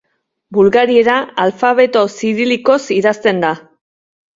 Bulgariera 0.57 1.19
alfabeto 1.45 2.03
zirilikoz 2.17 2.83
idazten 3.01 3.49
da. 3.49 3.59